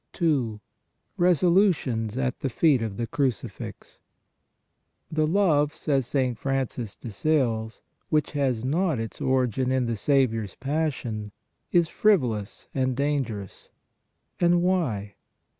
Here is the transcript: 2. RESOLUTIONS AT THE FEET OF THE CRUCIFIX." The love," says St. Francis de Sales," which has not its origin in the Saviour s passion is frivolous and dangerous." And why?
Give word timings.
2. 0.13 0.59
RESOLUTIONS 1.17 2.17
AT 2.17 2.39
THE 2.39 2.49
FEET 2.49 2.81
OF 2.81 2.97
THE 2.97 3.05
CRUCIFIX." 3.05 3.99
The 5.11 5.27
love," 5.27 5.75
says 5.75 6.07
St. 6.07 6.39
Francis 6.39 6.95
de 6.95 7.11
Sales," 7.11 7.81
which 8.09 8.31
has 8.31 8.65
not 8.65 8.97
its 8.99 9.21
origin 9.21 9.71
in 9.71 9.85
the 9.85 9.95
Saviour 9.95 10.45
s 10.45 10.55
passion 10.59 11.31
is 11.71 11.87
frivolous 11.87 12.65
and 12.73 12.97
dangerous." 12.97 13.69
And 14.39 14.63
why? 14.63 15.13